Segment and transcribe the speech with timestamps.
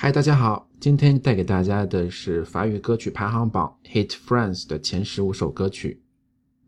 [0.00, 6.00] 嗨，大家好，今天带给大家的是法语歌曲排行榜 Hit France 的前十五首歌曲。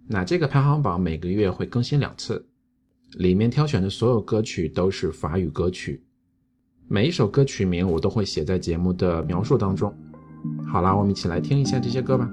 [0.09, 2.45] 那这个排行榜每个月会更新两次，
[3.13, 6.03] 里面挑选的所有歌曲都是法语歌曲。
[6.89, 9.95] 每一首歌曲名我都会写在节目的描述当中。
[10.67, 12.29] 好啦，我们一起来听一下这些歌吧。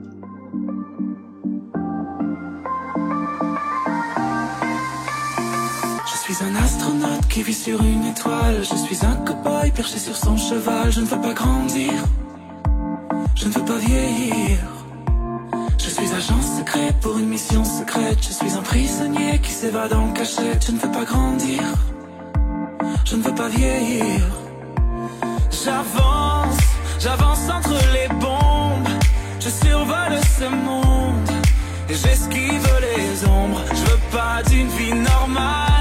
[7.43, 8.63] Sur une étoile.
[8.63, 10.91] Je suis un cow-boy perché sur son cheval.
[10.91, 11.93] Je ne veux pas grandir.
[13.35, 14.57] Je ne veux pas vieillir.
[15.77, 18.17] Je suis agent secret pour une mission secrète.
[18.21, 20.65] Je suis un prisonnier qui s'évade en cachette.
[20.65, 21.61] Je ne veux pas grandir.
[23.05, 24.21] Je ne veux pas vieillir.
[25.63, 26.57] J'avance,
[26.99, 28.93] j'avance entre les bombes.
[29.39, 31.29] Je survole ce monde.
[31.89, 33.63] Et j'esquive les ombres.
[33.69, 35.76] Je veux pas d'une vie normale.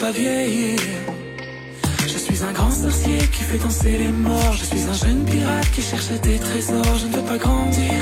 [0.00, 0.78] Pas vieillir.
[2.02, 4.54] Je suis un grand sorcier qui fait danser les morts.
[4.58, 6.96] Je suis un jeune pirate qui cherche des trésors.
[7.02, 7.92] Je ne veux pas grandir.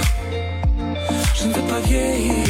[1.34, 2.47] Je ne veux pas vieillir.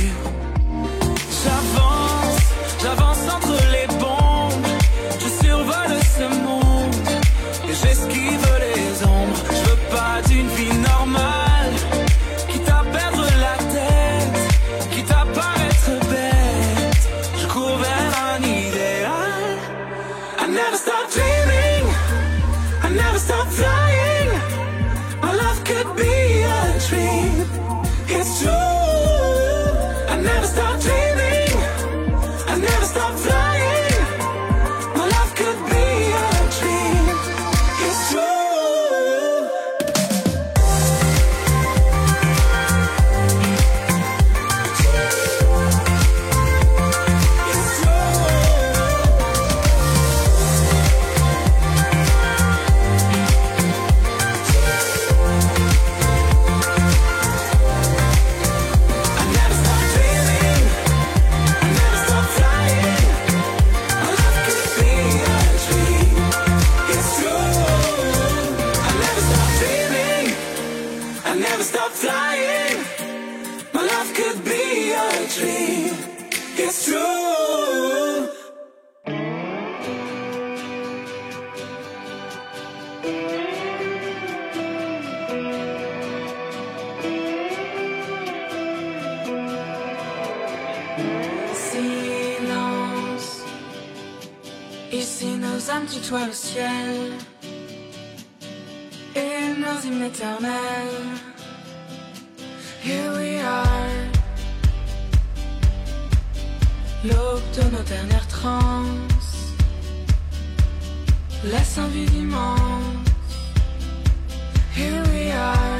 [114.78, 115.78] Here we are.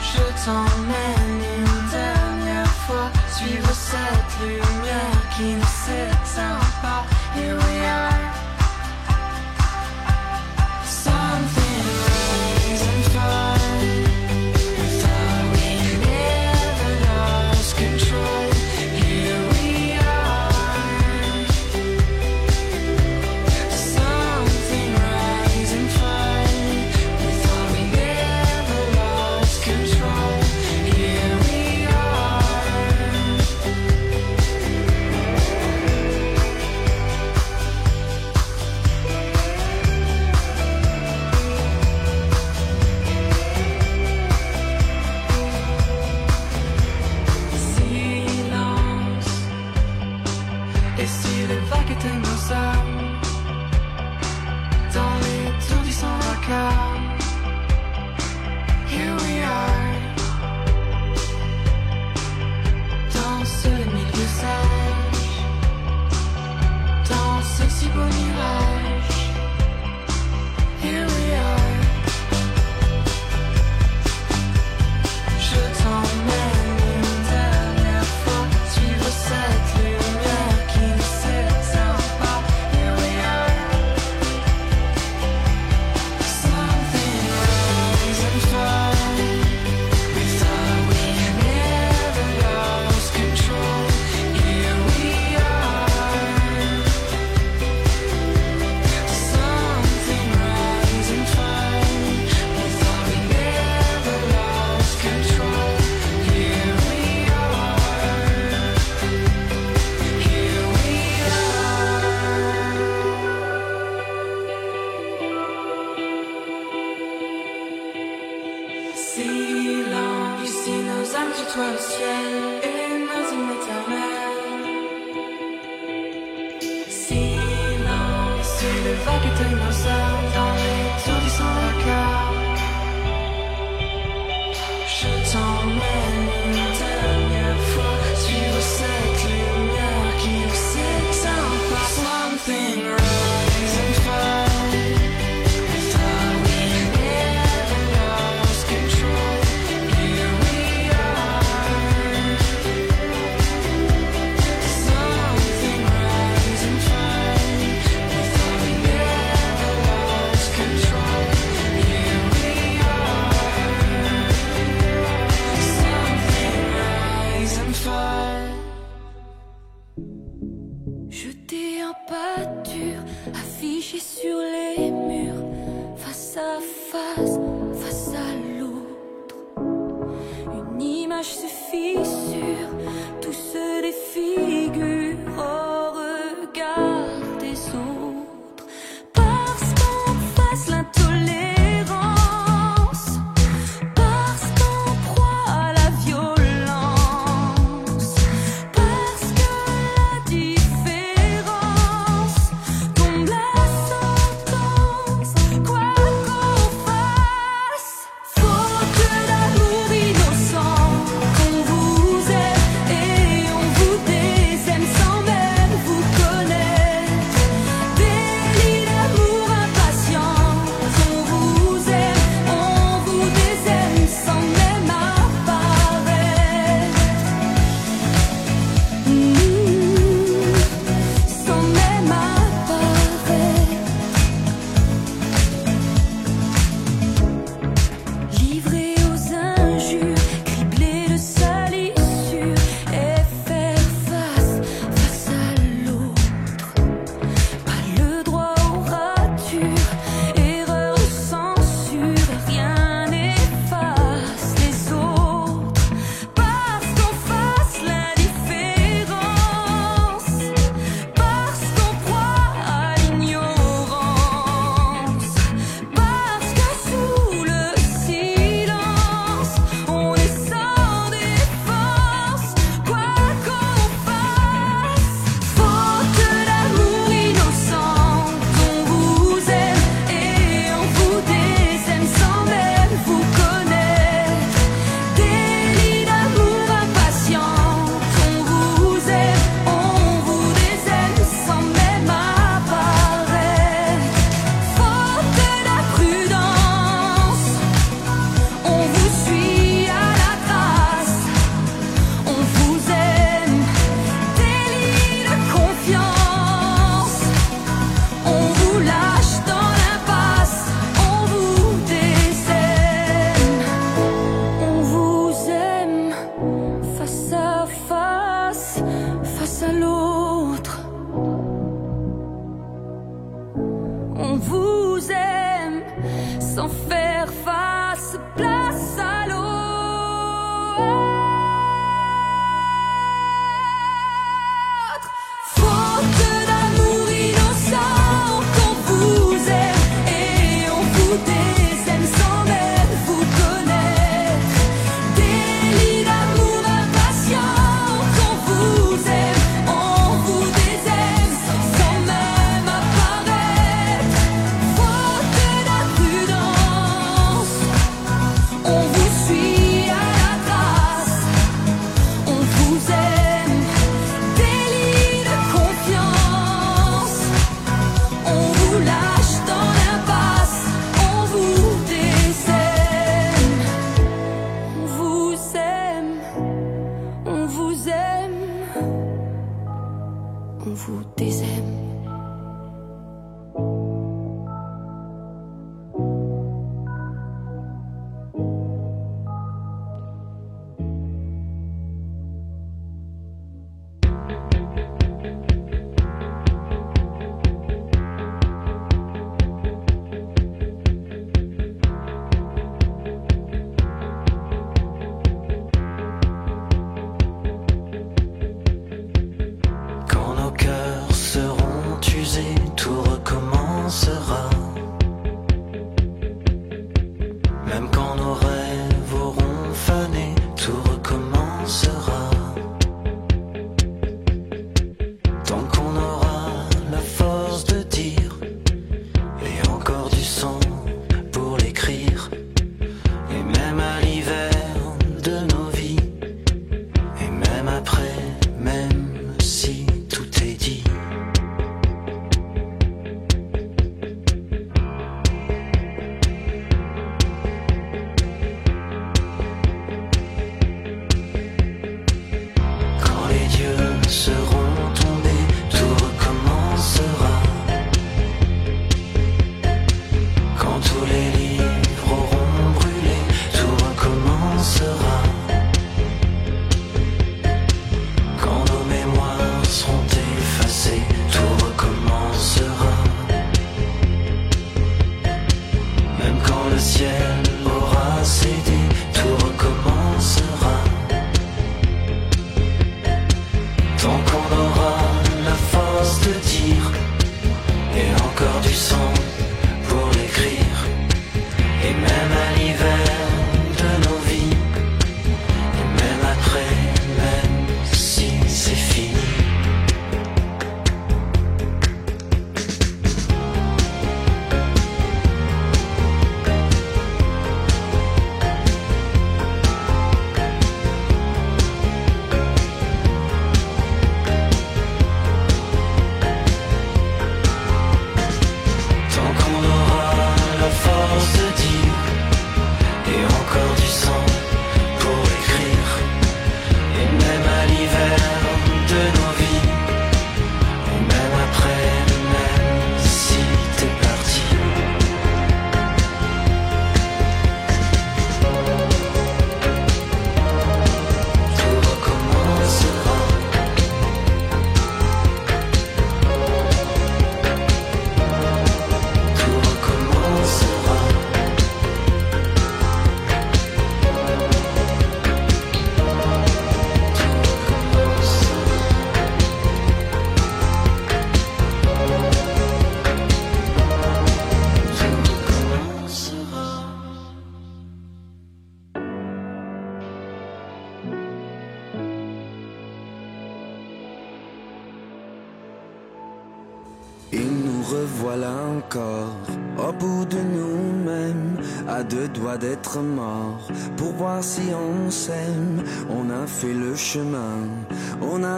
[0.00, 7.04] Je t'emmène une dernière fois Suivre cette lumière qui ne s'éteint pas.
[7.34, 8.43] Here we are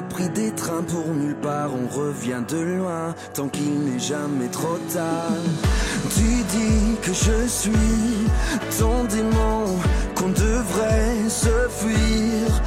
[0.02, 4.78] pris des trains pour nulle part, on revient de loin, tant qu'il n'est jamais trop
[4.92, 5.32] tard.
[6.14, 8.28] Tu dis que je suis
[8.78, 9.78] ton démon,
[10.14, 12.62] qu'on devrait se fuir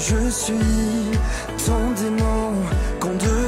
[0.00, 0.54] je suis
[1.66, 2.54] tant démon
[3.00, 3.39] qu'on devient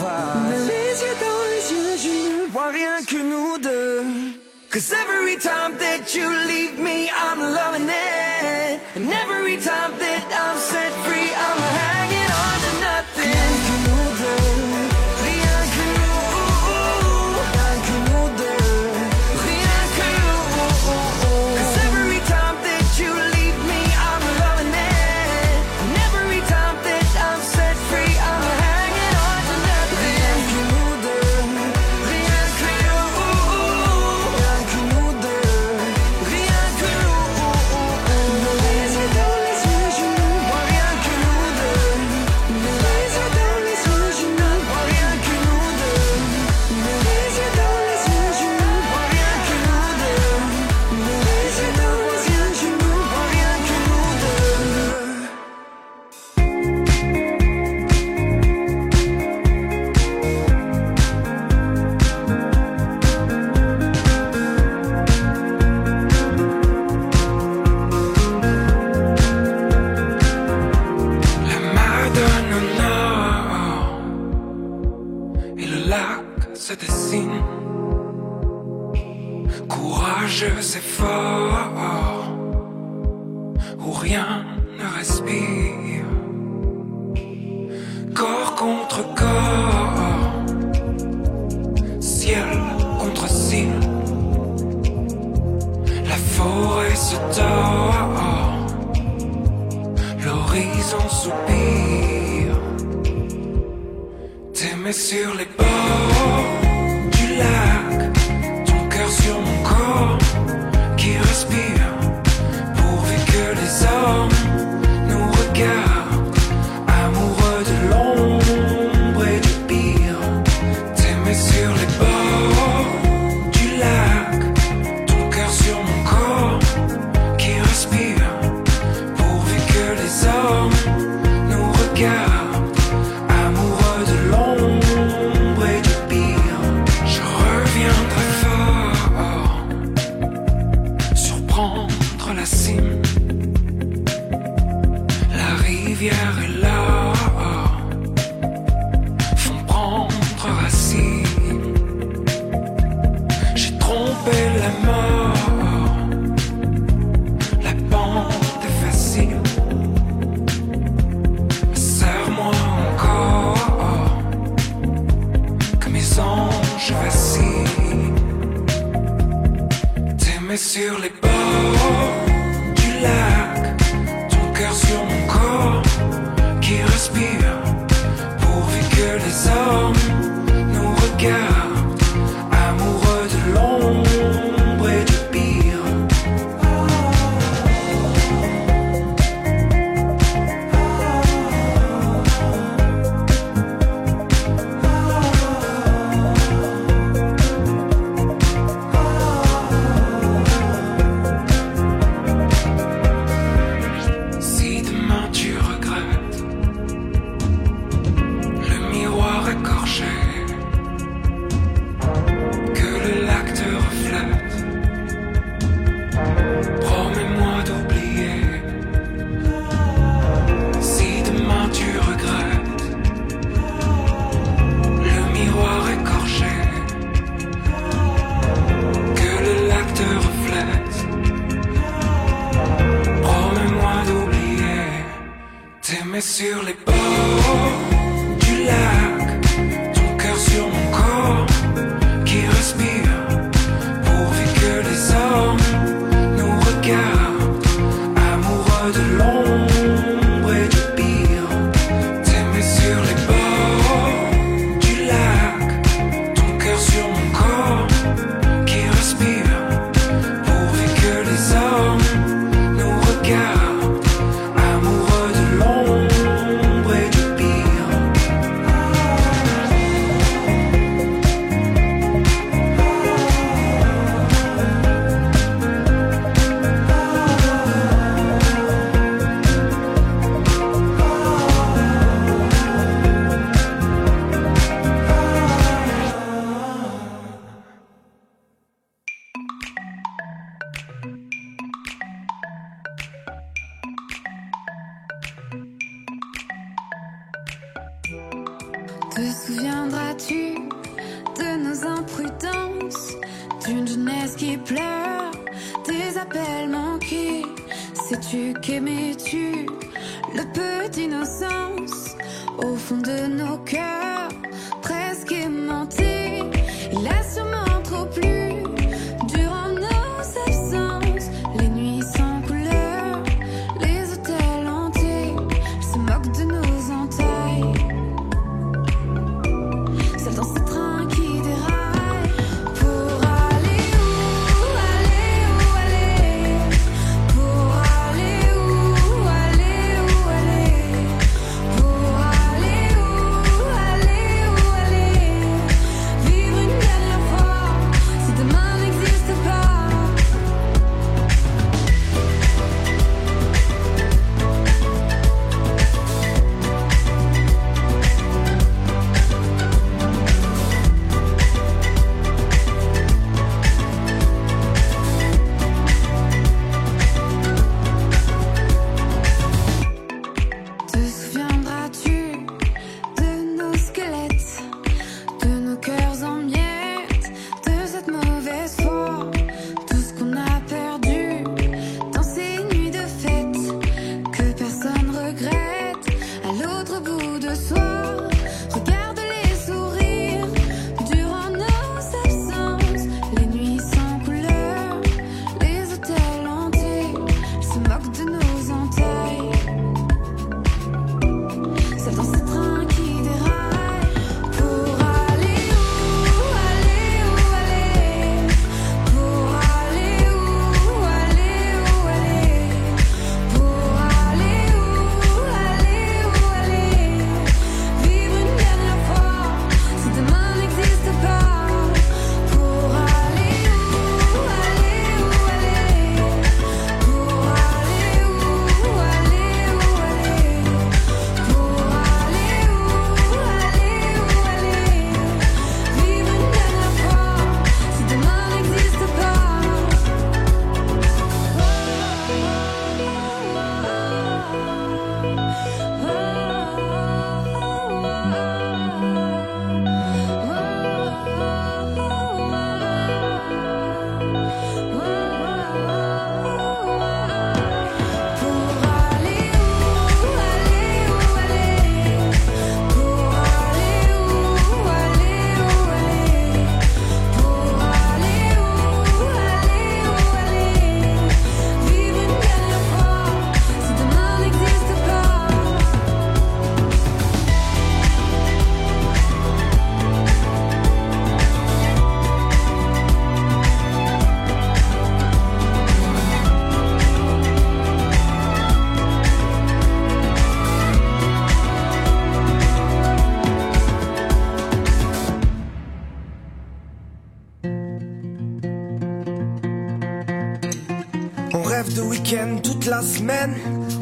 [0.00, 0.68] face.
[0.72, 4.04] les yeux dans les yeux, je ne vois rien que nous deux.
[4.70, 7.01] Cause every time that you leave me.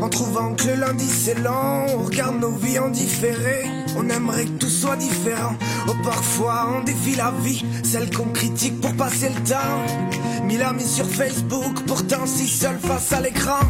[0.00, 1.86] En trouvant que le lundi c'est lent.
[1.94, 3.64] On regarde nos vies en différé,
[3.96, 5.54] on aimerait que tout soit différent.
[5.88, 10.44] Oh, parfois on défie la vie, celle qu'on critique pour passer le temps.
[10.44, 13.60] Mille amis sur Facebook, pourtant si seul face à l'écran.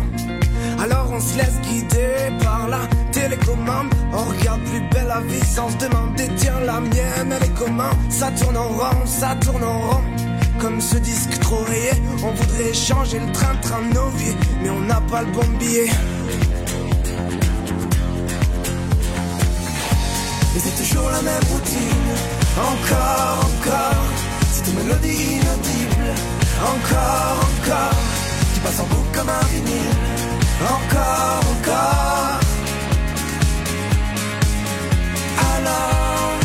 [0.79, 2.81] Alors on se laisse guider par la
[3.13, 3.89] télécommande.
[4.13, 7.91] On regarde plus belle la vie sans se demander, tiens la mienne, elle est comment?
[8.09, 10.30] Ça tourne en rond, ça tourne en rond.
[10.61, 11.91] Comme ce disque trop rayé,
[12.23, 15.89] on voudrait changer le train-train de nos vies, mais on n'a pas le bon billet.
[20.55, 22.11] Et c'est toujours la même routine,
[22.59, 24.05] encore, encore.
[24.53, 26.15] Cette mélodie inaudible,
[26.63, 27.99] encore, encore.
[28.53, 29.97] Qui passe en boucle comme un vinyle,
[30.63, 32.41] encore, encore.
[35.57, 36.39] Alors,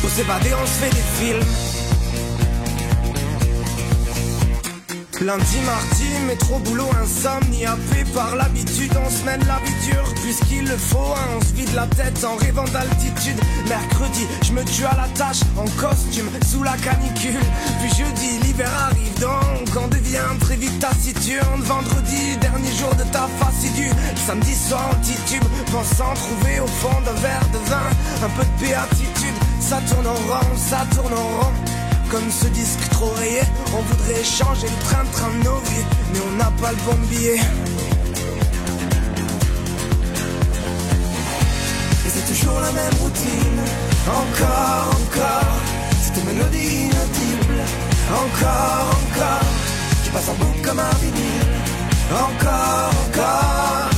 [0.00, 1.79] pour s'évader, on se fait des films.
[5.20, 10.64] Lundi, mardi, métro, boulot, insomnie, happé par l'habitude, on se mène la vie dure, puisqu'il
[10.64, 13.38] le faut, hein, on se vide la tête en rêvant d'altitude.
[13.68, 17.44] Mercredi, je me tue à la tâche, en costume, sous la canicule.
[17.80, 21.60] Puis jeudi, l'hiver arrive donc, on devient très vite taciturne.
[21.64, 23.92] Vendredi, dernier jour de ta fascidue.
[24.26, 27.90] Samedi soir, on titube, pensant trouver au fond d'un verre de vin
[28.24, 29.36] un peu de béatitude.
[29.60, 31.69] Ça tourne en rond, ça tourne en rond.
[32.10, 33.40] Comme ce disque trop rayé,
[33.72, 37.38] on voudrait changer le train-train de nos vies, mais on n'a pas le bon billet.
[42.04, 43.60] Et c'est toujours la même routine,
[44.08, 45.54] encore, encore.
[46.02, 47.62] Cette mélodie inaudible,
[48.12, 49.46] encore, encore.
[50.02, 51.46] Qui passe en boucle comme un vinyle,
[52.10, 53.88] encore, encore.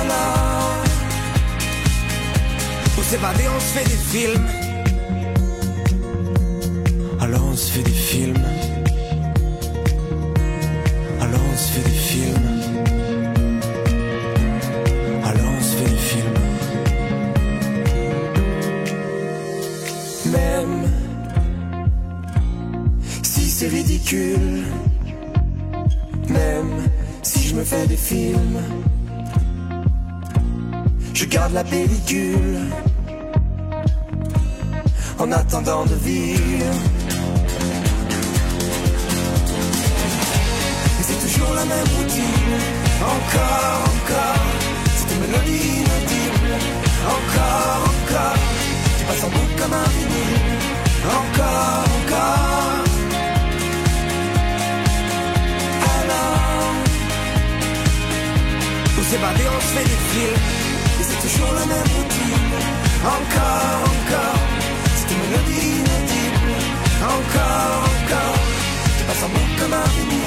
[0.00, 0.82] Alors,
[2.94, 4.63] pour s'évader, on se fait des films.
[7.34, 8.46] Alors on se des films.
[11.20, 12.48] Alors on se des films.
[15.24, 16.38] Alors on se fait des films.
[20.30, 20.88] Même
[23.24, 24.62] si c'est ridicule.
[26.28, 26.88] Même
[27.22, 28.60] si je me fais des films.
[31.12, 32.60] Je garde la pellicule.
[35.18, 37.03] En attendant de vivre.
[41.68, 41.86] La même
[43.00, 44.44] Encore, encore
[44.96, 46.52] Cette mélodie inaudible
[47.16, 48.38] Encore, encore
[48.98, 50.42] Qui passe en boucle comme un vinyle
[51.20, 52.84] Encore, encore
[55.94, 56.74] Alors
[58.94, 60.44] Pour s'évader on se fait des films
[61.00, 62.54] Et c'est toujours la même routine
[63.16, 64.40] Encore, encore
[64.96, 66.52] Cette mélodie inaudible.
[67.02, 68.38] Encore, encore.
[68.96, 70.23] Qui passe en boucle comme un vinyle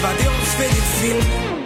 [0.00, 1.60] s'évader, on se fait des films.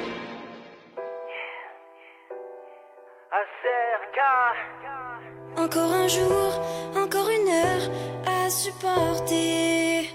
[5.57, 6.61] Encore un jour,
[6.97, 7.91] encore une heure
[8.27, 10.11] à supporter.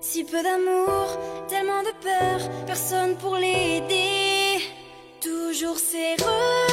[0.00, 1.06] Si peu d'amour,
[1.48, 4.62] tellement de peur, personne pour l'aider.
[5.20, 6.67] Toujours regards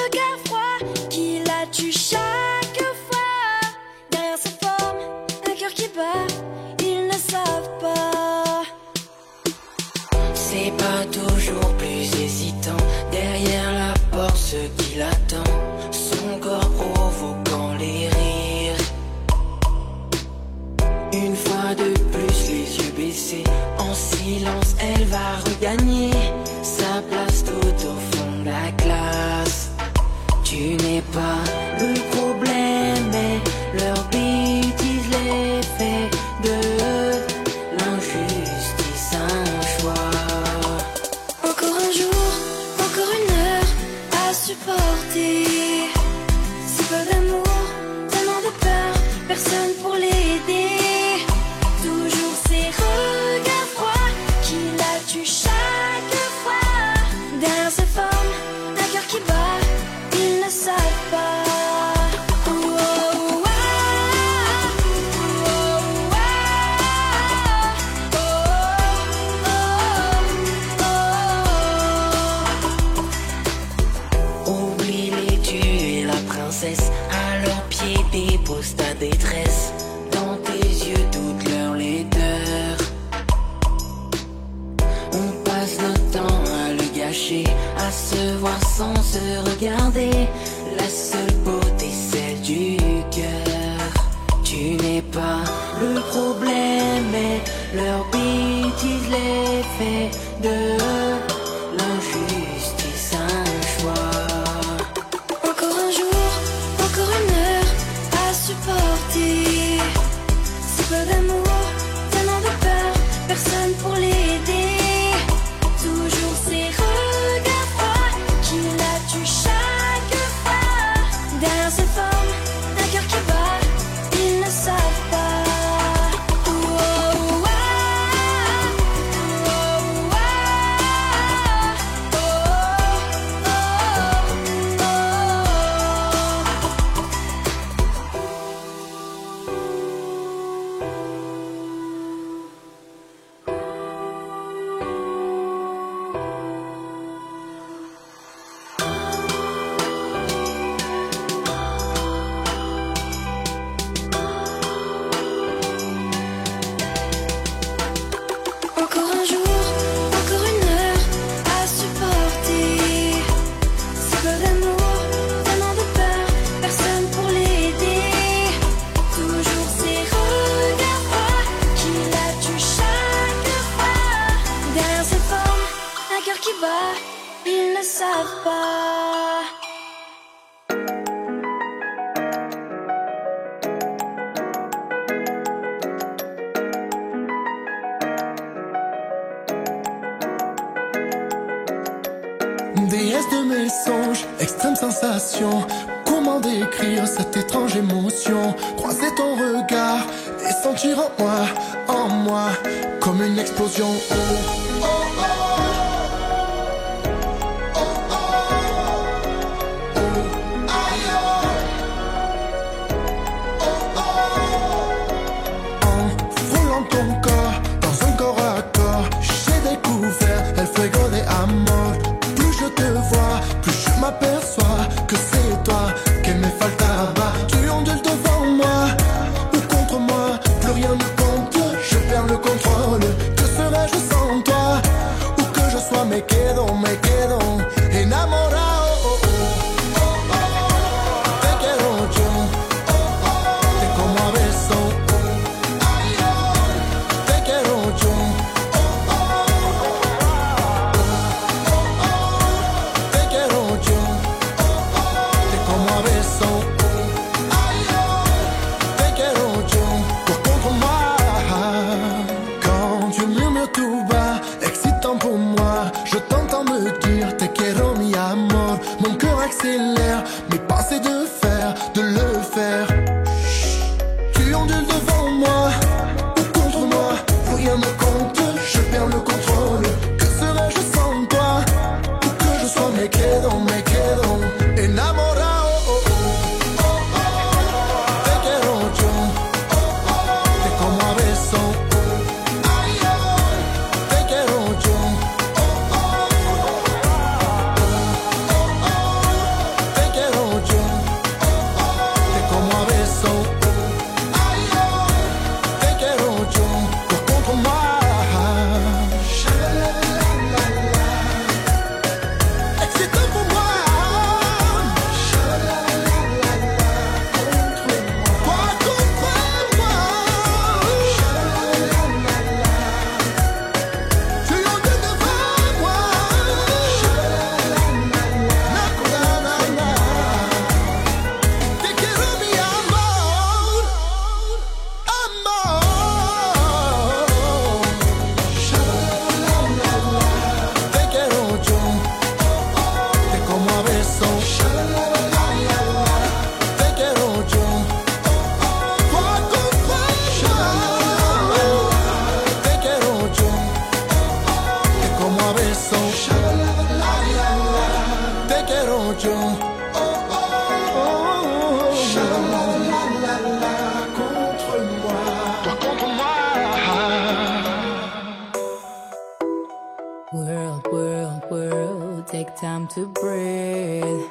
[370.35, 374.27] World, world, world, take time to breathe.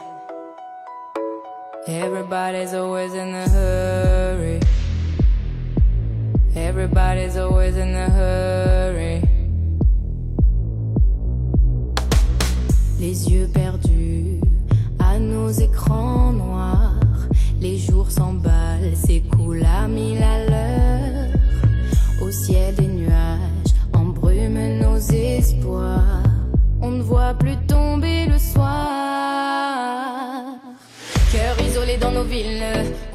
[1.89, 4.61] Everybody's always in a hurry.
[6.55, 9.23] Everybody's always in a hurry.
[13.01, 14.43] Les yeux perdus
[14.99, 17.01] à nos écrans noirs.
[17.63, 21.33] Les jours s'emballent, s'écoulent à mille à l'heure.
[22.21, 22.75] Au ciel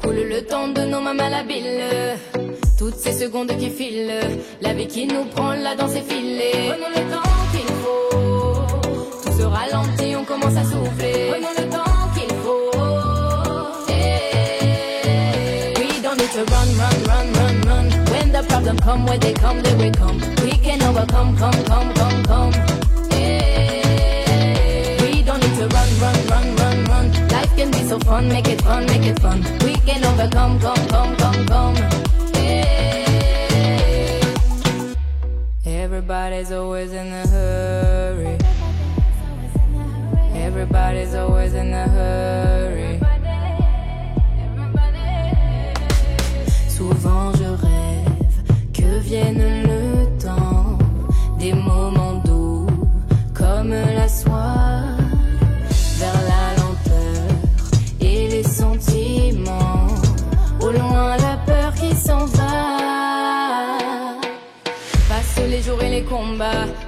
[0.00, 2.16] Coule le temps de nos mains malhabiles.
[2.78, 4.20] Toutes ces secondes qui filent,
[4.62, 6.70] la vie qui nous prend, la danse est filée.
[6.70, 9.20] Prenons le temps qu'il faut.
[9.24, 11.32] Tout se ralentit, on commence à souffler.
[11.32, 12.70] Prenons le temps qu'il faut.
[15.76, 17.86] We don't need to run, run, run, run, run.
[18.12, 20.20] When the problem come, when they come, they will come.
[20.44, 22.69] We can overcome, come, come, come, come.
[27.90, 29.42] So fun, make it fun, make it fun.
[29.64, 31.74] We can overcome, come, come, come, come.
[32.34, 33.80] Yeah.
[35.66, 38.38] Everybody's always in a hurry.
[40.46, 43.00] Everybody's always in a hurry.
[46.68, 48.36] Souvent je rêve
[48.72, 49.69] que vienne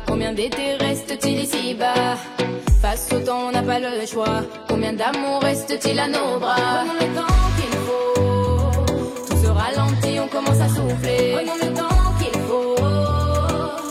[0.06, 2.16] combien d'été reste-t-il ici-bas?
[2.80, 4.42] Face au temps, on n'a pas le choix.
[4.68, 6.56] Combien d'amour reste-t-il à nos bras?
[6.56, 8.14] Prenons le temps qu'il faut.
[9.28, 11.34] Tout se ralentit, on commence à souffler.
[11.34, 12.76] Prenons le temps qu'il faut.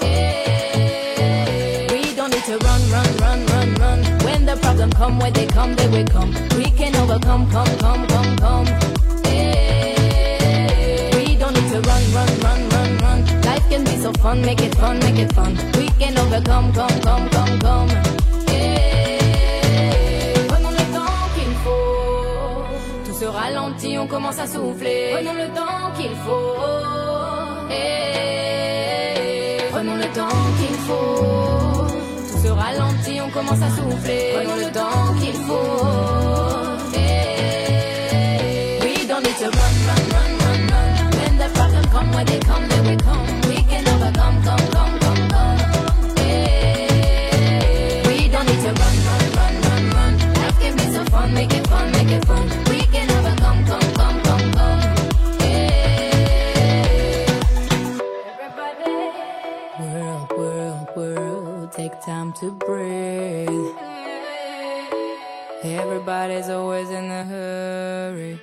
[0.03, 1.87] Yeah.
[1.91, 3.99] We don't need to run, run, run, run, run.
[4.25, 6.33] When the problem come, when they come, they will come.
[6.57, 8.80] We can overcome, come, come, come, come.
[13.71, 15.55] Can be fun, make it fun, make it fun.
[15.77, 16.13] We can.
[16.13, 16.27] Yeah.
[20.49, 22.65] Prenons le temps qu'il faut.
[23.05, 25.11] Tout se ralentit, on commence à souffler.
[25.13, 26.55] Prenons le temps qu'il faut.
[27.69, 27.77] Yeah.
[29.71, 31.87] Prenons le temps qu'il faut.
[32.29, 34.33] Tout se ralentit, on commence à souffler.
[34.35, 36.10] Prenons le temps qu'il faut.
[66.31, 68.39] Everybody's always in a hurry.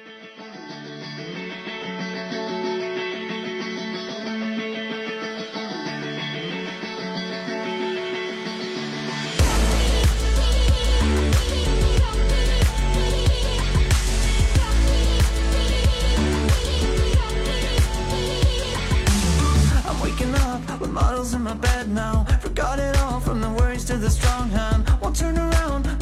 [20.78, 22.24] With models in my bed now.
[22.41, 24.86] Forgot it all from the worries to the strong hand.
[25.01, 25.97] Won't turn around,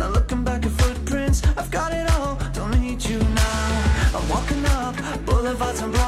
[5.76, 6.05] got some blood.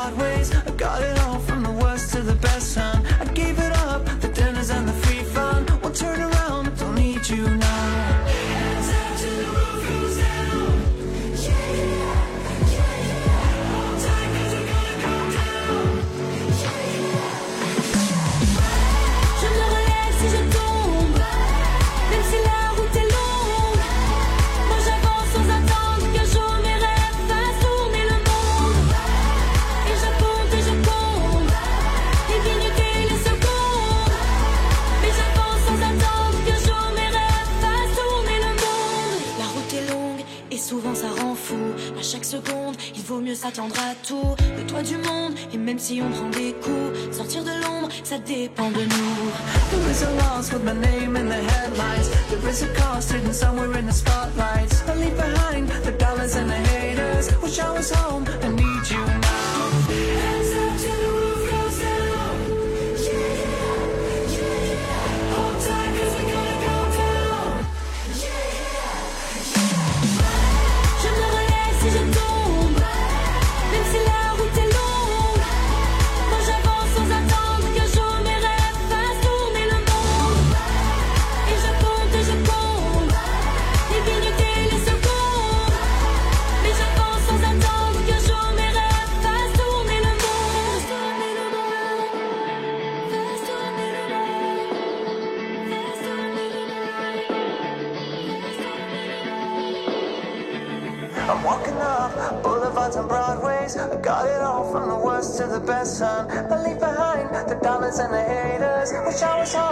[108.01, 108.92] And the haters.
[109.07, 109.67] Wish I was home.